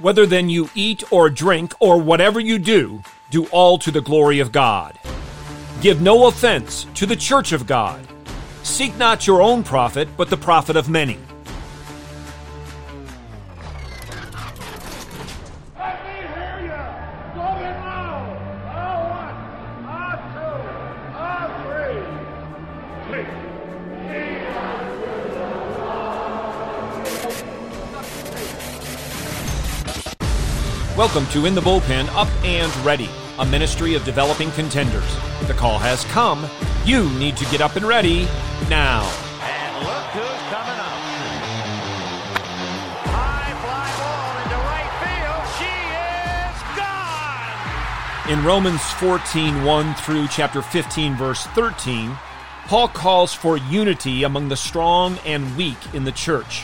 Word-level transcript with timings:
Whether 0.00 0.26
then 0.26 0.48
you 0.48 0.68
eat 0.74 1.04
or 1.12 1.30
drink 1.30 1.72
or 1.78 2.00
whatever 2.00 2.40
you 2.40 2.58
do, 2.58 3.02
do 3.30 3.46
all 3.46 3.78
to 3.78 3.92
the 3.92 4.00
glory 4.00 4.40
of 4.40 4.50
God. 4.50 4.98
Give 5.80 6.02
no 6.02 6.26
offense 6.26 6.86
to 6.94 7.06
the 7.06 7.14
church 7.14 7.52
of 7.52 7.64
God. 7.64 8.04
Seek 8.64 8.96
not 8.96 9.26
your 9.28 9.40
own 9.40 9.62
profit, 9.62 10.08
but 10.16 10.30
the 10.30 10.36
profit 10.36 10.74
of 10.74 10.88
many. 10.88 11.18
Welcome 30.96 31.26
to 31.30 31.44
In 31.44 31.56
the 31.56 31.60
Bullpen 31.60 32.06
Up 32.14 32.28
and 32.44 32.72
Ready, 32.86 33.10
a 33.40 33.44
ministry 33.44 33.96
of 33.96 34.04
developing 34.04 34.52
contenders. 34.52 35.02
The 35.48 35.54
call 35.54 35.76
has 35.80 36.04
come. 36.04 36.48
You 36.84 37.10
need 37.18 37.36
to 37.38 37.44
get 37.46 37.60
up 37.60 37.74
and 37.74 37.84
ready 37.84 38.28
now. 38.70 39.02
And 39.42 39.84
look 39.84 40.04
who's 40.14 40.40
coming 40.54 40.78
up. 40.78 41.00
High 43.10 43.54
fly 43.58 43.90
ball 43.98 44.38
into 44.44 44.54
right 44.70 44.92
field. 45.02 45.44
She 45.58 45.74
is 46.46 46.62
gone. 46.78 48.38
In 48.38 48.44
Romans 48.44 48.82
14, 48.92 49.64
1 49.64 49.94
through 49.96 50.28
chapter 50.28 50.62
15, 50.62 51.16
verse 51.16 51.44
13, 51.46 52.16
Paul 52.66 52.86
calls 52.86 53.34
for 53.34 53.56
unity 53.56 54.22
among 54.22 54.48
the 54.48 54.56
strong 54.56 55.18
and 55.26 55.56
weak 55.56 55.92
in 55.92 56.04
the 56.04 56.12
church. 56.12 56.62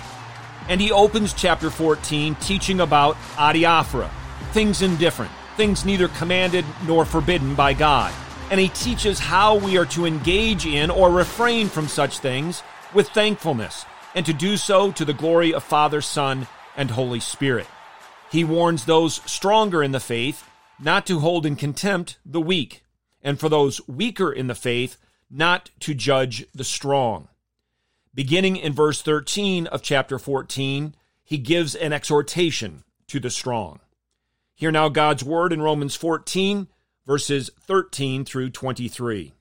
And 0.69 0.81
he 0.81 0.93
opens 0.93 1.35
chapter 1.35 1.69
14 1.69 2.37
teaching 2.37 2.79
about 2.79 3.17
adiaphora, 3.35 4.09
things 4.53 4.83
indifferent, 4.83 5.31
things 5.57 5.85
neither 5.85 6.09
commanded 6.09 6.65
nor 6.87 7.05
forbidden 7.05 7.55
by 7.55 7.73
God. 7.73 8.13
And 8.51 8.59
he 8.59 8.69
teaches 8.69 9.19
how 9.19 9.57
we 9.57 9.79
are 9.79 9.87
to 9.87 10.07
engage 10.07 10.67
in 10.67 10.91
or 10.91 11.11
refrain 11.11 11.69
from 11.69 11.87
such 11.87 12.19
things 12.19 12.63
with 12.93 13.09
thankfulness, 13.11 13.85
and 14.15 14.27
to 14.27 14.33
do 14.33 14.57
so 14.57 14.91
to 14.93 15.05
the 15.05 15.13
glory 15.13 15.55
of 15.55 15.63
Father, 15.63 16.01
Son, 16.01 16.49
and 16.77 16.91
Holy 16.91 17.21
Spirit. 17.21 17.67
He 18.31 18.45
warns 18.45 18.85
those 18.85 19.21
stronger 19.31 19.83
in 19.83 19.93
the 19.93 20.01
faith 20.01 20.45
not 20.79 21.07
to 21.07 21.21
hold 21.21 21.47
in 21.47 21.57
contempt 21.57 22.19
the 22.25 22.41
weak, 22.41 22.83
and 23.23 23.39
for 23.39 23.49
those 23.49 23.87
weaker 23.87 24.33
in 24.33 24.47
the 24.47 24.55
faith 24.55 24.97
not 25.31 25.71
to 25.81 25.95
judge 25.95 26.45
the 26.55 26.65
strong. 26.65 27.29
Beginning 28.15 28.57
in 28.57 28.73
verse 28.73 29.03
13 29.03 29.69
of 29.69 29.83
chapter 29.83 30.19
14, 30.19 30.95
he 31.23 31.39
gives 31.39 31.77
an 31.77 31.93
exhortation 31.93 32.83
to 33.07 33.21
the 33.21 33.31
strong. 33.31 33.79
Hear 34.61 34.71
now 34.71 34.91
God's 34.91 35.25
word 35.25 35.55
in 35.55 35.63
Romans 35.63 35.97
14, 35.97 36.69
verses 37.07 37.51
13 37.63 38.27
through 38.27 38.51
23. 38.51 39.33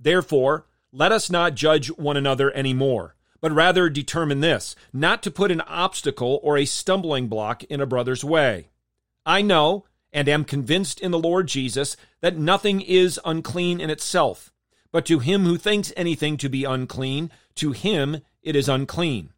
Therefore, 0.00 0.64
let 0.90 1.12
us 1.12 1.28
not 1.28 1.54
judge 1.54 1.88
one 1.88 2.16
another 2.16 2.50
any 2.52 2.72
more, 2.72 3.14
but 3.42 3.52
rather 3.52 3.90
determine 3.90 4.40
this 4.40 4.74
not 4.90 5.22
to 5.24 5.30
put 5.30 5.50
an 5.50 5.60
obstacle 5.60 6.40
or 6.42 6.56
a 6.56 6.64
stumbling 6.64 7.28
block 7.28 7.62
in 7.64 7.82
a 7.82 7.86
brother's 7.86 8.24
way. 8.24 8.70
I 9.26 9.42
know 9.42 9.84
and 10.14 10.26
am 10.30 10.46
convinced 10.46 10.98
in 10.98 11.10
the 11.10 11.18
Lord 11.18 11.46
Jesus 11.46 11.94
that 12.22 12.38
nothing 12.38 12.80
is 12.80 13.20
unclean 13.26 13.82
in 13.82 13.90
itself, 13.90 14.50
but 14.90 15.04
to 15.04 15.18
him 15.18 15.44
who 15.44 15.58
thinks 15.58 15.92
anything 15.94 16.38
to 16.38 16.48
be 16.48 16.64
unclean, 16.64 17.30
to 17.56 17.72
him 17.72 18.22
it 18.42 18.56
is 18.56 18.66
unclean. 18.66 19.34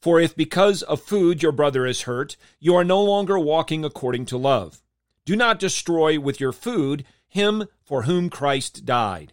For 0.00 0.20
if 0.20 0.36
because 0.36 0.82
of 0.82 1.02
food 1.02 1.42
your 1.42 1.52
brother 1.52 1.86
is 1.86 2.02
hurt, 2.02 2.36
you 2.60 2.74
are 2.74 2.84
no 2.84 3.02
longer 3.02 3.38
walking 3.38 3.84
according 3.84 4.26
to 4.26 4.36
love. 4.36 4.80
Do 5.24 5.34
not 5.36 5.58
destroy 5.58 6.18
with 6.18 6.40
your 6.40 6.52
food 6.52 7.04
him 7.28 7.64
for 7.84 8.02
whom 8.02 8.30
Christ 8.30 8.86
died. 8.86 9.32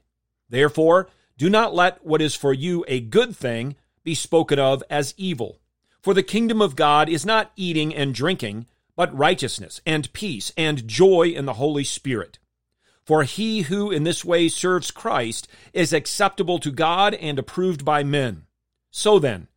Therefore, 0.50 1.10
do 1.38 1.50
not 1.50 1.74
let 1.74 2.06
what 2.06 2.22
is 2.22 2.36
for 2.36 2.54
you 2.54 2.84
a 2.88 3.00
good 3.00 3.36
thing 3.36 3.76
be 4.04 4.16
spoken 4.16 4.60
of 4.60 4.84
as 4.90 5.14
evil. 5.18 5.60
For 6.02 6.14
the 6.14 6.24
kingdom 6.24 6.62
of 6.62 6.76
God 6.76 7.10
is 7.10 7.26
not 7.26 7.52
eating 7.56 7.94
and 7.94 8.14
drinking, 8.14 8.68
but 8.96 9.18
righteousness 9.18 9.82
and 9.86 10.12
peace 10.14 10.52
and 10.56 10.88
joy 10.88 11.30
in 11.30 11.46
the 11.46 11.54
Holy 11.54 11.84
Spirit. 11.84 12.40
For 13.04 13.24
he 13.24 13.64
who 13.64 13.92
in 13.92 14.04
this 14.04 14.26
way 14.26 14.48
serves 14.48 14.92
Christ 14.92 15.48
is 15.74 15.94
acceptable 15.94 16.60
to 16.60 16.72
God 16.72 17.14
and 17.16 17.38
approved 17.38 17.86
by 17.86 18.04
men. 18.04 18.44
So 18.92 19.20
then, 19.20 19.48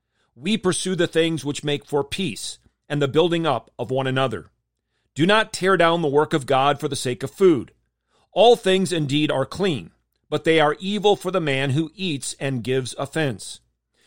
we 0.40 0.56
pursue 0.56 0.94
the 0.94 1.08
things 1.08 1.44
which 1.44 1.64
make 1.64 1.84
for 1.84 2.04
peace 2.04 2.58
and 2.88 3.02
the 3.02 3.08
building 3.08 3.44
up 3.44 3.70
of 3.78 3.90
one 3.90 4.06
another. 4.06 4.50
Do 5.14 5.26
not 5.26 5.52
tear 5.52 5.76
down 5.76 6.00
the 6.00 6.08
work 6.08 6.32
of 6.32 6.46
God 6.46 6.78
for 6.78 6.86
the 6.86 6.96
sake 6.96 7.24
of 7.24 7.30
food. 7.30 7.72
All 8.32 8.54
things 8.54 8.92
indeed 8.92 9.32
are 9.32 9.44
clean, 9.44 9.90
but 10.30 10.44
they 10.44 10.60
are 10.60 10.76
evil 10.78 11.16
for 11.16 11.32
the 11.32 11.40
man 11.40 11.70
who 11.70 11.90
eats 11.94 12.36
and 12.38 12.62
gives 12.62 12.94
offense. 12.98 13.60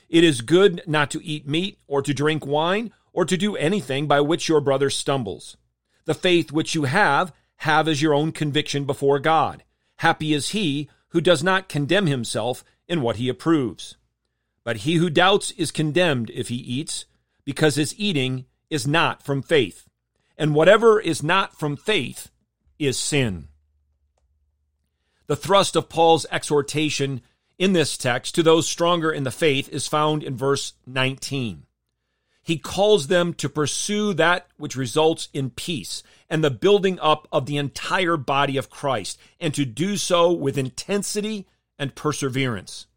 It 0.07 0.23
is 0.23 0.39
good 0.41 0.81
not 0.87 1.11
to 1.11 1.23
eat 1.23 1.47
meat 1.47 1.79
or 1.85 2.01
to 2.01 2.13
drink 2.13 2.45
wine 2.45 2.93
or 3.11 3.25
to 3.25 3.35
do 3.35 3.57
anything 3.57 4.07
by 4.07 4.21
which 4.21 4.47
your 4.47 4.61
brother 4.61 4.89
stumbles. 4.89 5.57
The 6.05 6.13
faith 6.13 6.51
which 6.51 6.75
you 6.75 6.85
have, 6.85 7.33
have 7.57 7.89
as 7.89 8.01
your 8.01 8.13
own 8.13 8.31
conviction 8.31 8.85
before 8.85 9.19
God. 9.19 9.63
Happy 9.97 10.33
is 10.33 10.49
he 10.49 10.89
who 11.09 11.19
does 11.19 11.43
not 11.43 11.67
condemn 11.67 12.07
himself 12.07 12.63
in 12.87 13.01
what 13.01 13.17
he 13.17 13.27
approves. 13.27 13.97
But 14.63 14.77
he 14.77 14.95
who 14.95 15.09
doubts 15.09 15.51
is 15.51 15.71
condemned 15.71 16.29
if 16.31 16.49
he 16.49 16.55
eats, 16.55 17.05
because 17.45 17.75
his 17.75 17.95
eating 17.97 18.45
is 18.69 18.87
not 18.87 19.23
from 19.23 19.41
faith. 19.41 19.87
And 20.37 20.55
whatever 20.55 20.99
is 20.99 21.23
not 21.23 21.57
from 21.57 21.75
faith 21.75 22.31
is 22.79 22.97
sin. 22.97 23.47
The 25.27 25.35
thrust 25.35 25.75
of 25.75 25.89
Paul's 25.89 26.25
exhortation 26.31 27.21
in 27.57 27.73
this 27.73 27.97
text 27.97 28.35
to 28.35 28.43
those 28.43 28.67
stronger 28.67 29.11
in 29.11 29.23
the 29.23 29.31
faith 29.31 29.69
is 29.69 29.87
found 29.87 30.23
in 30.23 30.35
verse 30.35 30.73
19. 30.87 31.63
He 32.43 32.57
calls 32.57 33.07
them 33.07 33.33
to 33.35 33.49
pursue 33.49 34.13
that 34.15 34.47
which 34.57 34.75
results 34.75 35.29
in 35.31 35.51
peace 35.51 36.01
and 36.29 36.43
the 36.43 36.49
building 36.49 36.99
up 36.99 37.27
of 37.31 37.45
the 37.45 37.57
entire 37.57 38.17
body 38.17 38.57
of 38.57 38.69
Christ, 38.69 39.19
and 39.39 39.53
to 39.53 39.63
do 39.63 39.95
so 39.95 40.31
with 40.31 40.57
intensity 40.57 41.45
and 41.77 41.93
perseverance. 41.93 42.87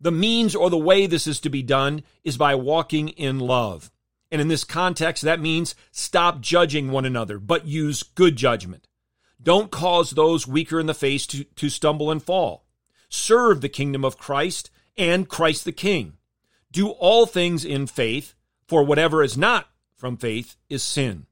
The 0.00 0.12
means 0.12 0.54
or 0.54 0.70
the 0.70 0.76
way 0.76 1.06
this 1.06 1.26
is 1.26 1.40
to 1.40 1.50
be 1.50 1.62
done 1.62 2.02
is 2.22 2.36
by 2.36 2.54
walking 2.54 3.08
in 3.10 3.38
love. 3.38 3.90
And 4.30 4.40
in 4.40 4.48
this 4.48 4.64
context, 4.64 5.22
that 5.22 5.40
means 5.40 5.74
stop 5.92 6.40
judging 6.40 6.90
one 6.90 7.04
another, 7.04 7.38
but 7.38 7.66
use 7.66 8.02
good 8.02 8.36
judgment. 8.36 8.88
Don't 9.42 9.70
cause 9.70 10.10
those 10.10 10.46
weaker 10.46 10.80
in 10.80 10.86
the 10.86 10.94
face 10.94 11.26
to, 11.28 11.44
to 11.44 11.68
stumble 11.68 12.10
and 12.10 12.22
fall. 12.22 12.66
Serve 13.08 13.60
the 13.60 13.68
kingdom 13.68 14.04
of 14.04 14.18
Christ 14.18 14.70
and 14.96 15.28
Christ 15.28 15.64
the 15.64 15.72
King. 15.72 16.14
Do 16.72 16.88
all 16.88 17.26
things 17.26 17.64
in 17.64 17.86
faith, 17.86 18.34
for 18.66 18.82
whatever 18.82 19.22
is 19.22 19.38
not 19.38 19.68
from 19.94 20.16
faith 20.16 20.56
is 20.68 20.82
sin. 20.82 21.26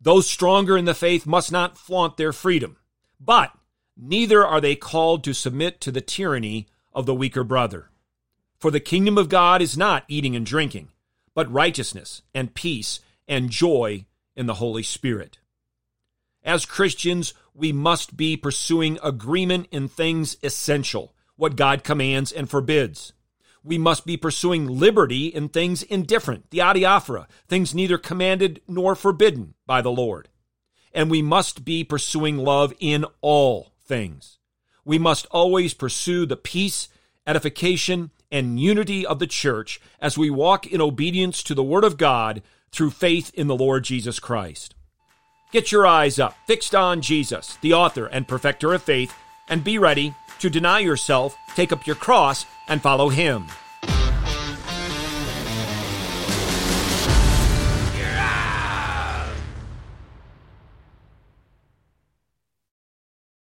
Those 0.00 0.28
stronger 0.28 0.76
in 0.76 0.84
the 0.84 0.94
faith 0.94 1.26
must 1.26 1.50
not 1.50 1.76
flaunt 1.76 2.16
their 2.16 2.32
freedom, 2.32 2.76
but 3.18 3.52
neither 3.96 4.46
are 4.46 4.60
they 4.60 4.76
called 4.76 5.24
to 5.24 5.32
submit 5.32 5.80
to 5.80 5.90
the 5.90 6.00
tyranny 6.00 6.68
of 6.96 7.06
the 7.06 7.14
weaker 7.14 7.44
brother. 7.44 7.90
For 8.58 8.72
the 8.72 8.80
kingdom 8.80 9.18
of 9.18 9.28
God 9.28 9.60
is 9.60 9.76
not 9.76 10.04
eating 10.08 10.34
and 10.34 10.46
drinking, 10.46 10.88
but 11.34 11.52
righteousness 11.52 12.22
and 12.34 12.54
peace 12.54 13.00
and 13.28 13.50
joy 13.50 14.06
in 14.34 14.46
the 14.46 14.54
Holy 14.54 14.82
Spirit. 14.82 15.38
As 16.42 16.64
Christians, 16.64 17.34
we 17.54 17.70
must 17.70 18.16
be 18.16 18.36
pursuing 18.36 18.98
agreement 19.02 19.68
in 19.70 19.88
things 19.88 20.38
essential, 20.42 21.14
what 21.36 21.56
God 21.56 21.84
commands 21.84 22.32
and 22.32 22.48
forbids. 22.48 23.12
We 23.62 23.76
must 23.76 24.06
be 24.06 24.16
pursuing 24.16 24.66
liberty 24.66 25.26
in 25.26 25.50
things 25.50 25.82
indifferent, 25.82 26.50
the 26.50 26.58
adiaphora, 26.58 27.26
things 27.46 27.74
neither 27.74 27.98
commanded 27.98 28.62
nor 28.66 28.94
forbidden 28.94 29.54
by 29.66 29.82
the 29.82 29.90
Lord. 29.90 30.28
And 30.94 31.10
we 31.10 31.20
must 31.20 31.64
be 31.64 31.84
pursuing 31.84 32.38
love 32.38 32.72
in 32.78 33.04
all 33.20 33.72
things. 33.84 34.38
We 34.84 34.98
must 34.98 35.26
always 35.32 35.74
pursue 35.74 36.26
the 36.26 36.36
peace, 36.36 36.88
edification, 37.26 38.10
and 38.30 38.60
unity 38.60 39.06
of 39.06 39.18
the 39.18 39.26
church 39.26 39.80
as 40.00 40.18
we 40.18 40.30
walk 40.30 40.66
in 40.66 40.80
obedience 40.80 41.42
to 41.44 41.54
the 41.54 41.62
Word 41.62 41.84
of 41.84 41.96
God 41.96 42.42
through 42.72 42.90
faith 42.90 43.30
in 43.34 43.46
the 43.46 43.56
Lord 43.56 43.84
Jesus 43.84 44.18
Christ. 44.18 44.74
Get 45.52 45.70
your 45.70 45.86
eyes 45.86 46.18
up, 46.18 46.36
fixed 46.46 46.74
on 46.74 47.00
Jesus, 47.00 47.56
the 47.60 47.72
author 47.72 48.06
and 48.06 48.28
perfecter 48.28 48.74
of 48.74 48.82
faith, 48.82 49.14
and 49.48 49.62
be 49.62 49.78
ready 49.78 50.14
to 50.40 50.50
deny 50.50 50.80
yourself, 50.80 51.36
take 51.54 51.72
up 51.72 51.86
your 51.86 51.96
cross, 51.96 52.44
and 52.68 52.82
follow 52.82 53.08
him. 53.08 53.46